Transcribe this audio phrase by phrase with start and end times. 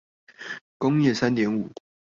[0.79, 1.69] 工業三點五